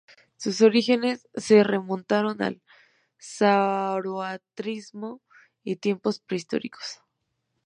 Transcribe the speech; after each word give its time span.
Sus 0.35 0.61
orígenes 0.61 1.27
se 1.35 1.63
remontan 1.63 2.41
al 2.41 2.59
zoroastrismo 3.21 5.21
y 5.63 5.75
tiempos 5.75 6.17
prehistóricos. 6.21 7.01